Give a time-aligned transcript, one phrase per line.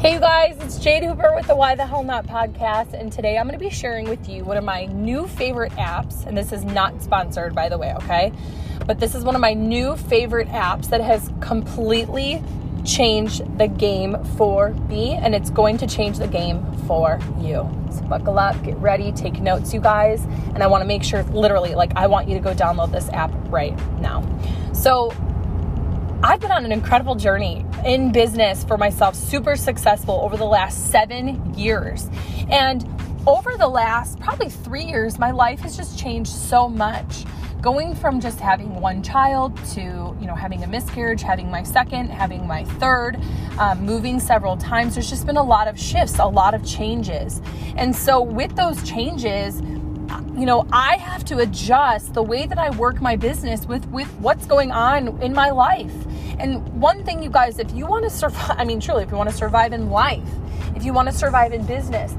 [0.00, 3.36] Hey, you guys, it's Jade Hooper with the Why the Hell Not podcast, and today
[3.36, 6.24] I'm going to be sharing with you one of my new favorite apps.
[6.24, 8.32] And this is not sponsored, by the way, okay?
[8.86, 12.42] But this is one of my new favorite apps that has completely
[12.82, 17.68] changed the game for me, and it's going to change the game for you.
[17.90, 20.24] So buckle up, get ready, take notes, you guys.
[20.54, 23.10] And I want to make sure, literally, like, I want you to go download this
[23.10, 24.24] app right now.
[24.72, 25.10] So,
[26.22, 30.90] I've been on an incredible journey in business for myself, super successful over the last
[30.90, 32.08] seven years.
[32.50, 32.86] And
[33.26, 37.24] over the last probably three years, my life has just changed so much.
[37.60, 42.08] Going from just having one child to, you know, having a miscarriage, having my second,
[42.08, 43.20] having my third,
[43.58, 47.42] um, moving several times, there's just been a lot of shifts, a lot of changes.
[47.76, 49.60] And so with those changes,
[50.36, 54.08] you know i have to adjust the way that i work my business with with
[54.20, 55.92] what's going on in my life
[56.40, 59.16] and one thing you guys if you want to survive i mean truly if you
[59.16, 60.28] want to survive in life
[60.74, 62.14] if you want to survive in business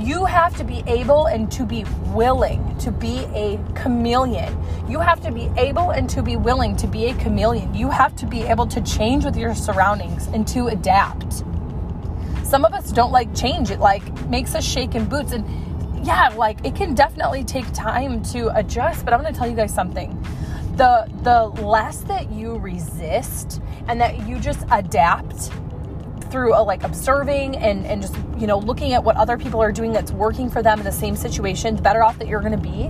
[0.00, 4.56] you have to be able and to be willing to be a chameleon.
[4.88, 7.74] You have to be able and to be willing to be a chameleon.
[7.74, 11.44] You have to be able to change with your surroundings and to adapt.
[12.44, 13.70] Some of us don't like change.
[13.70, 15.44] It like makes us shake in boots and
[16.04, 19.56] yeah, like it can definitely take time to adjust, but I'm going to tell you
[19.56, 20.16] guys something.
[20.80, 25.50] The the less that you resist and that you just adapt
[26.30, 29.72] through a, like observing and and just, you know, looking at what other people are
[29.72, 32.52] doing that's working for them in the same situation, the better off that you're going
[32.52, 32.84] to be.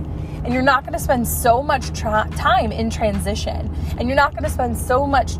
[0.45, 3.69] And you're not going to spend so much tra- time in transition.
[3.97, 5.33] And you're not going to spend so much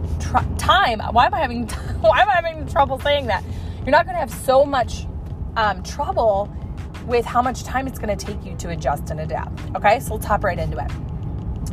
[0.58, 1.00] time.
[1.00, 1.70] Why am I having
[2.02, 3.46] why am I having trouble saying that?
[3.86, 5.08] You're not going to have so much
[5.56, 6.54] um, trouble
[7.08, 9.58] with how much time it's going to take you to adjust and adapt.
[9.78, 10.92] Okay, so let's hop right into it.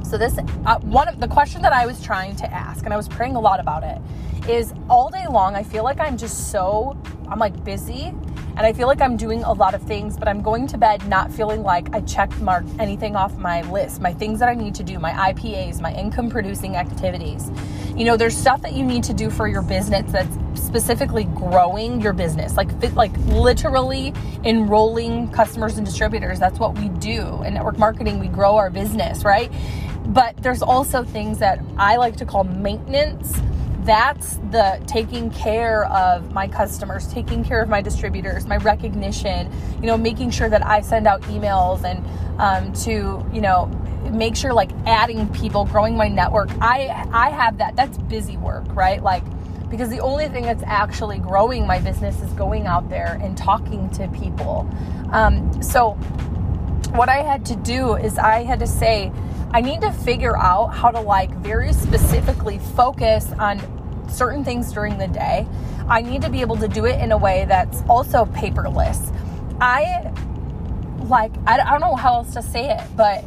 [0.04, 2.96] So this uh, one of the question that I was trying to ask, and I
[2.96, 4.00] was praying a lot about it,
[4.48, 6.96] is all day long I feel like I'm just so
[7.28, 8.14] I'm like busy
[8.58, 11.06] and I feel like I'm doing a lot of things, but I'm going to bed
[11.06, 14.74] not feeling like I checked mark anything off my list, my things that I need
[14.74, 17.52] to do, my IPAs, my income producing activities.
[17.94, 22.00] You know, there's stuff that you need to do for your business that's specifically growing
[22.00, 24.12] your business, like like literally
[24.42, 26.40] enrolling customers and distributors.
[26.40, 28.18] That's what we do in network marketing.
[28.18, 29.52] We grow our business, right?
[30.08, 33.38] But there's also things that I like to call maintenance
[33.88, 39.86] that's the taking care of my customers, taking care of my distributors, my recognition, you
[39.86, 42.04] know, making sure that I send out emails and
[42.38, 43.66] um, to, you know,
[44.10, 46.50] make sure like adding people, growing my network.
[46.60, 47.76] I I have that.
[47.76, 49.02] That's busy work, right?
[49.02, 49.24] Like
[49.70, 53.88] because the only thing that's actually growing my business is going out there and talking
[53.90, 54.68] to people.
[55.12, 55.92] Um, so
[56.92, 59.12] what I had to do is I had to say
[59.50, 63.60] I need to figure out how to like very specifically focus on
[64.10, 65.46] certain things during the day.
[65.88, 69.14] I need to be able to do it in a way that's also paperless.
[69.60, 70.12] I
[71.04, 73.22] like I, don't know how else to say it, but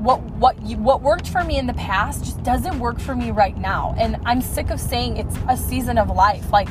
[0.00, 3.30] what what you, what worked for me in the past just doesn't work for me
[3.30, 6.50] right now, and I'm sick of saying it's a season of life.
[6.50, 6.68] Like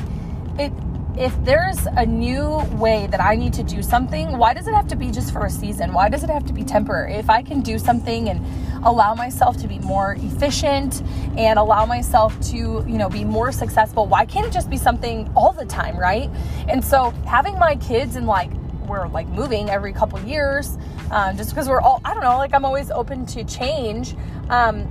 [0.58, 0.72] it
[1.18, 4.86] if there's a new way that I need to do something, why does it have
[4.88, 5.94] to be just for a season?
[5.94, 7.14] Why does it have to be temporary?
[7.14, 8.44] If I can do something and
[8.84, 11.02] allow myself to be more efficient
[11.38, 15.32] and allow myself to, you know, be more successful, why can't it just be something
[15.34, 16.28] all the time, right?
[16.68, 18.50] And so having my kids and like
[18.86, 20.76] we're like moving every couple years,
[21.10, 24.14] um, just because we're all I don't know, like I'm always open to change.
[24.50, 24.86] Um,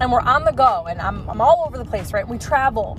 [0.00, 2.26] and we're on the go and I'm, I'm all over the place, right?
[2.26, 2.96] We travel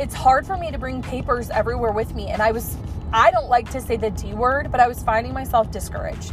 [0.00, 2.28] it's hard for me to bring papers everywhere with me.
[2.28, 2.76] And I was,
[3.12, 6.32] I don't like to say the D word, but I was finding myself discouraged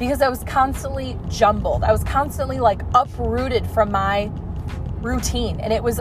[0.00, 1.84] because I was constantly jumbled.
[1.84, 4.32] I was constantly like uprooted from my
[5.00, 5.60] routine.
[5.60, 6.00] And it was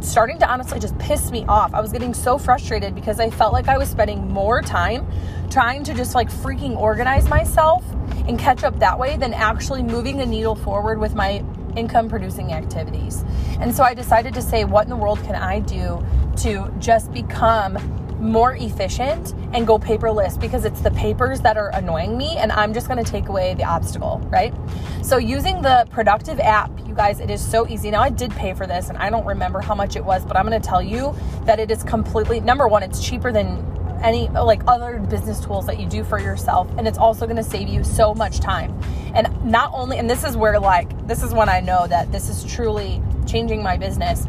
[0.00, 1.72] starting to honestly just piss me off.
[1.72, 5.06] I was getting so frustrated because I felt like I was spending more time
[5.50, 7.84] trying to just like freaking organize myself
[8.26, 11.44] and catch up that way than actually moving the needle forward with my
[11.76, 13.24] income producing activities.
[13.60, 16.04] And so I decided to say, what in the world can I do
[16.38, 17.78] to just become
[18.20, 22.74] more efficient and go paperless because it's the papers that are annoying me and I'm
[22.74, 24.54] just going to take away the obstacle, right?
[25.02, 27.90] So using the productive app, you guys, it is so easy.
[27.90, 30.36] Now I did pay for this and I don't remember how much it was, but
[30.36, 31.14] I'm going to tell you
[31.44, 33.64] that it is completely number 1, it's cheaper than
[34.02, 37.42] any like other business tools that you do for yourself and it's also going to
[37.44, 38.78] save you so much time.
[39.14, 42.28] And not only and this is where like this is when I know that this
[42.28, 44.26] is truly changing my business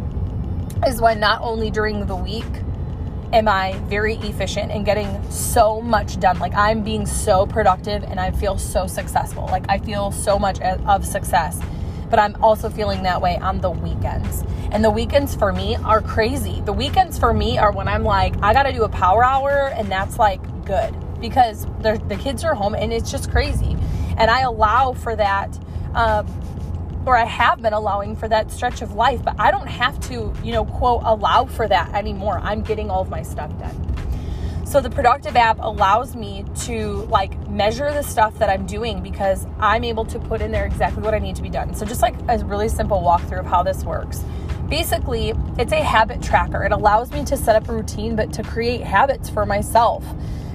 [0.86, 2.46] is when not only during the week
[3.34, 6.40] am I very efficient and getting so much done.
[6.40, 9.46] Like I'm being so productive and I feel so successful.
[9.46, 11.60] Like I feel so much uh, of success
[12.12, 14.44] but I'm also feeling that way on the weekends.
[14.72, 16.62] And the weekends for me are crazy.
[16.62, 19.72] The weekends for me are when I'm like, I got to do a power hour,
[19.76, 23.78] and that's like good because the kids are home and it's just crazy.
[24.18, 25.58] And I allow for that.
[25.96, 26.24] Uh,
[27.04, 30.32] or I have been allowing for that stretch of life, but I don't have to,
[30.44, 32.40] you know, quote, allow for that anymore.
[32.44, 33.91] I'm getting all of my stuff done.
[34.72, 39.46] So the productive app allows me to like measure the stuff that I'm doing because
[39.60, 41.74] I'm able to put in there exactly what I need to be done.
[41.74, 44.24] So just like a really simple walkthrough of how this works.
[44.70, 46.64] Basically, it's a habit tracker.
[46.64, 50.06] It allows me to set up a routine, but to create habits for myself.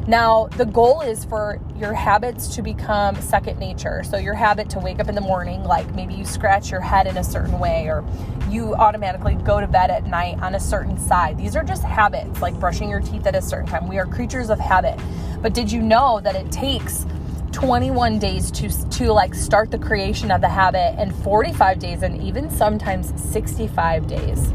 [0.08, 4.04] Now, the goal is for your habits to become second nature.
[4.04, 7.08] So, your habit to wake up in the morning, like maybe you scratch your head
[7.08, 8.04] in a certain way, or
[8.48, 11.36] you automatically go to bed at night on a certain side.
[11.36, 13.88] These are just habits, like brushing your teeth at a certain time.
[13.88, 14.96] We are creatures of habit.
[15.42, 17.04] But did you know that it takes
[17.50, 22.22] 21 days to to like start the creation of the habit and 45 days and
[22.22, 24.52] even sometimes 65 days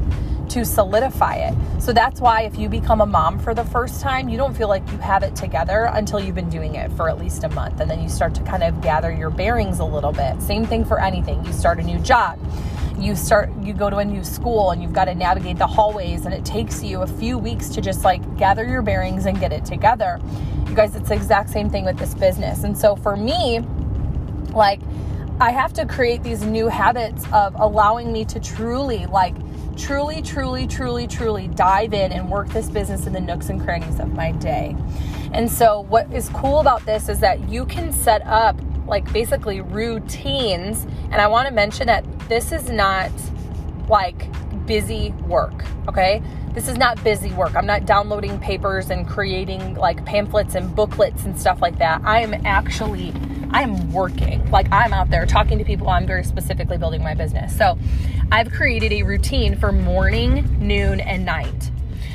[0.52, 1.82] to solidify it.
[1.82, 4.68] So that's why if you become a mom for the first time, you don't feel
[4.68, 7.80] like you have it together until you've been doing it for at least a month.
[7.80, 10.42] And then you start to kind of gather your bearings a little bit.
[10.42, 11.44] Same thing for anything.
[11.46, 12.38] You start a new job.
[13.00, 16.26] You start you go to a new school and you've got to navigate the hallways
[16.26, 19.54] and it takes you a few weeks to just like gather your bearings and get
[19.54, 20.20] it together.
[20.68, 22.64] You guys, it's the exact same thing with this business.
[22.64, 23.62] And so for me,
[24.54, 24.82] like
[25.40, 29.34] I have to create these new habits of allowing me to truly like
[29.78, 34.00] truly, truly, truly, truly dive in and work this business in the nooks and crannies
[34.00, 34.76] of my day.
[35.34, 39.62] And so, what is cool about this is that you can set up like basically
[39.62, 40.86] routines.
[41.12, 43.12] And I want to mention that this is not
[43.88, 44.28] like
[44.66, 46.22] busy work, okay?
[46.54, 47.56] This is not busy work.
[47.56, 52.02] I'm not downloading papers and creating like pamphlets and booklets and stuff like that.
[52.04, 53.14] I am actually
[53.52, 54.50] I'm working.
[54.50, 55.90] Like I'm out there talking to people.
[55.90, 57.56] I'm very specifically building my business.
[57.56, 57.78] So
[58.32, 61.72] I've created a routine for morning, noon, and night.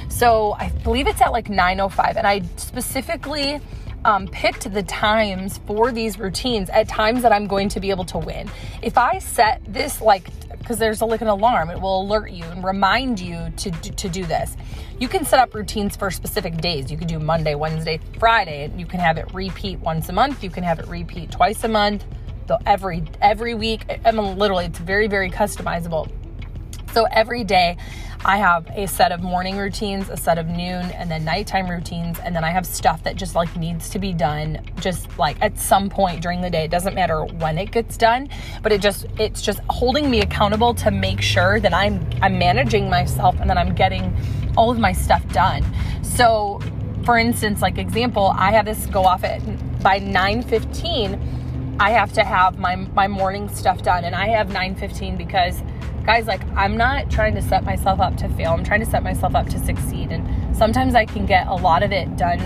[0.08, 3.60] So I believe it's at like 9:05, and I specifically
[4.04, 8.04] um, picked the times for these routines at times that I'm going to be able
[8.06, 8.50] to win.
[8.82, 12.44] If I set this like because there's a, like an alarm, it will alert you
[12.44, 14.56] and remind you to to do this.
[14.98, 16.90] You can set up routines for specific days.
[16.90, 18.64] You can do Monday, Wednesday, Friday.
[18.64, 20.42] And you can have it repeat once a month.
[20.42, 22.04] You can have it repeat twice a month
[22.64, 23.84] every every week.
[24.04, 26.10] I mean, literally, it's very very customizable.
[26.96, 27.76] So every day,
[28.24, 32.18] I have a set of morning routines, a set of noon, and then nighttime routines,
[32.20, 35.58] and then I have stuff that just like needs to be done, just like at
[35.58, 36.64] some point during the day.
[36.64, 38.30] It doesn't matter when it gets done,
[38.62, 42.88] but it just it's just holding me accountable to make sure that I'm I'm managing
[42.88, 44.16] myself and that I'm getting
[44.56, 45.66] all of my stuff done.
[46.02, 46.60] So,
[47.04, 49.42] for instance, like example, I have this go off at
[49.82, 55.18] by 9:15 I have to have my my morning stuff done and I have 9:15
[55.18, 55.60] because
[56.06, 58.52] guys like I'm not trying to set myself up to fail.
[58.52, 61.82] I'm trying to set myself up to succeed and sometimes I can get a lot
[61.82, 62.38] of it done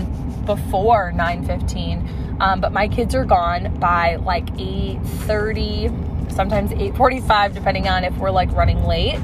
[0.45, 2.39] before 9:15.
[2.41, 5.89] Um, but my kids are gone by like 8:30,
[6.31, 9.19] sometimes 8:45 depending on if we're like running late.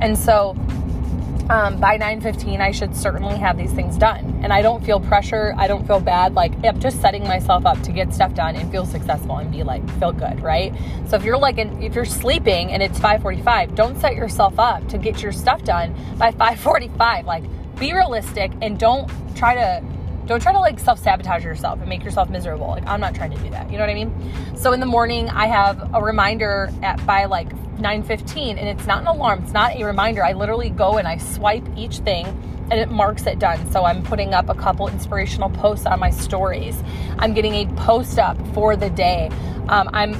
[0.00, 0.56] And so
[1.50, 4.40] um, by 9.15 i should certainly have these things done.
[4.42, 5.54] And i don't feel pressure.
[5.56, 6.34] I don't feel bad.
[6.34, 9.62] Like i'm just setting myself up to get stuff done and feel successful and be
[9.62, 10.74] like feel good right?
[11.08, 14.98] So if you're like if you're sleeping and it's 5.45 don't set yourself up to
[14.98, 17.44] get your stuff done by 5.45 like
[17.78, 19.82] be realistic and don't try to
[20.26, 22.68] don't try to like self sabotage yourself and make yourself miserable.
[22.68, 23.70] Like I'm not trying to do that.
[23.70, 24.56] You know what I mean?
[24.56, 29.00] So in the morning, I have a reminder at by like 9:15, and it's not
[29.00, 29.42] an alarm.
[29.42, 30.24] It's not a reminder.
[30.24, 32.26] I literally go and I swipe each thing,
[32.70, 33.70] and it marks it done.
[33.70, 36.82] So I'm putting up a couple inspirational posts on my stories.
[37.18, 39.30] I'm getting a post up for the day.
[39.68, 40.14] Um, I'm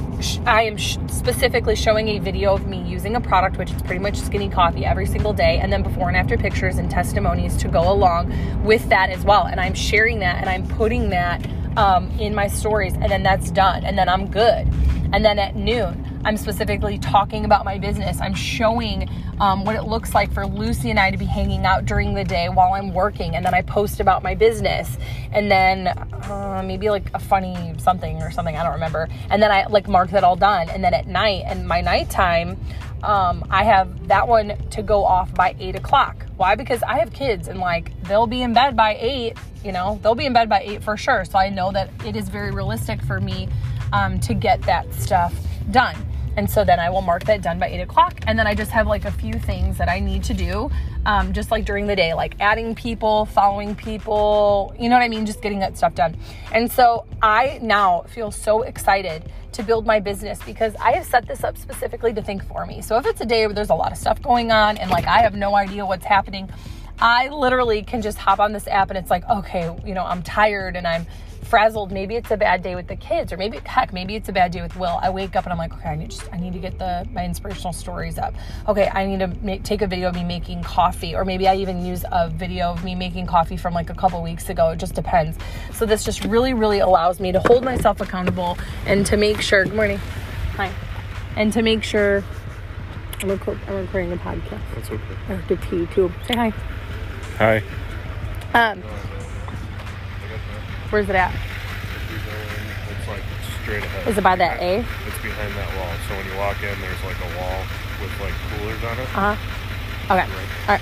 [0.47, 4.01] I am sh- specifically showing a video of me using a product, which is pretty
[4.01, 7.69] much skinny coffee, every single day, and then before and after pictures and testimonies to
[7.69, 8.33] go along
[8.65, 9.45] with that as well.
[9.45, 11.47] And I'm sharing that and I'm putting that
[11.77, 14.67] um, in my stories, and then that's done, and then I'm good.
[15.13, 18.19] And then at noon, I'm specifically talking about my business.
[18.19, 21.85] I'm showing um, what it looks like for Lucy and I to be hanging out
[21.85, 23.37] during the day while I'm working.
[23.37, 24.97] And then I post about my business.
[25.33, 29.09] And then uh, maybe like a funny something or something, I don't remember.
[29.29, 30.71] And then I like mark that all done.
[30.71, 32.59] And then at night, and my nighttime,
[33.03, 36.25] um, I have that one to go off by eight o'clock.
[36.39, 36.55] Why?
[36.55, 40.15] Because I have kids and like they'll be in bed by eight, you know, they'll
[40.15, 41.27] be in bed by eight for sure.
[41.27, 43.49] So I know that it is very realistic for me
[43.93, 45.35] um, to get that stuff
[45.71, 45.95] done.
[46.37, 48.21] And so then I will mark that done by eight o'clock.
[48.27, 50.71] And then I just have like a few things that I need to do,
[51.07, 55.09] um, just like during the day, like adding people, following people, you know what I
[55.09, 55.27] mean?
[55.27, 56.17] Just getting that stuff done.
[56.53, 61.27] And so I now feel so excited to build my business because I have set
[61.29, 62.83] this up specifically to think for me.
[62.83, 65.07] So if it's a day where there's a lot of stuff going on and like
[65.07, 66.51] I have no idea what's happening,
[66.99, 70.23] I literally can just hop on this app and it's like, okay, you know, I'm
[70.23, 71.07] tired and I'm
[71.45, 71.93] frazzled.
[71.93, 74.53] Maybe it's a bad day with the kids, or maybe heck, maybe it's a bad
[74.53, 74.99] day with Will.
[75.03, 77.07] I wake up and I'm like, okay, I need just I need to get the
[77.13, 78.35] my inspirational stories up.
[78.69, 81.57] Okay, I need to make, take a video of me making coffee, or maybe I
[81.57, 84.71] even use a video of me making coffee from like a couple weeks ago.
[84.71, 85.39] It just depends.
[85.73, 89.65] So this just really, really allows me to hold myself accountable and to make sure.
[89.65, 89.99] Good morning.
[90.57, 90.73] Hi.
[91.37, 92.25] And to make sure.
[93.21, 94.61] I'm, record, I'm recording a podcast.
[94.75, 95.15] That's okay.
[95.29, 96.13] I have to pee too.
[96.27, 96.53] Say hi.
[97.39, 97.63] Hi.
[98.53, 98.83] Um,
[100.95, 101.35] where's it at?
[101.35, 103.23] It's like
[103.63, 104.07] straight ahead.
[104.07, 104.79] Is it by that A?
[104.79, 105.91] It's behind that wall.
[106.07, 107.59] So when you walk in, there's like a wall
[108.01, 109.09] with like coolers on it.
[109.11, 110.15] Uh huh.
[110.15, 110.23] Okay.
[110.23, 110.81] All right.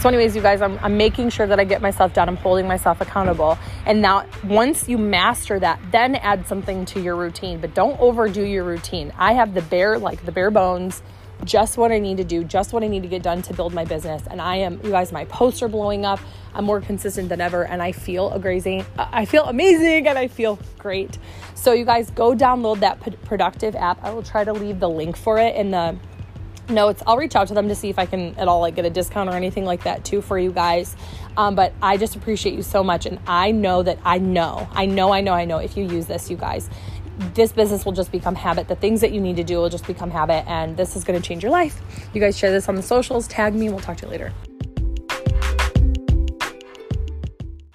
[0.00, 2.28] So, anyways, you guys, I'm, I'm making sure that I get myself done.
[2.28, 3.56] I'm holding myself accountable.
[3.86, 8.42] And now, once you master that, then add something to your routine, but don't overdo
[8.42, 9.14] your routine.
[9.16, 11.00] I have the bare, like the bare bones,
[11.44, 13.74] just what I need to do, just what I need to get done to build
[13.74, 14.22] my business.
[14.30, 16.20] And I am, you guys, my posts are blowing up.
[16.54, 18.86] I'm more consistent than ever, and I feel amazing.
[18.96, 21.18] I feel amazing, and I feel great.
[21.54, 24.02] So, you guys, go download that productive app.
[24.04, 25.98] I will try to leave the link for it in the
[26.68, 28.84] notes i'll reach out to them to see if i can at all like get
[28.84, 30.96] a discount or anything like that too for you guys
[31.36, 34.86] um, but i just appreciate you so much and i know that i know i
[34.86, 36.70] know i know i know if you use this you guys
[37.34, 38.68] this business will just become habit.
[38.68, 41.20] The things that you need to do will just become habit and this is going
[41.20, 41.80] to change your life.
[42.12, 44.32] You guys share this on the socials tag me we'll talk to you later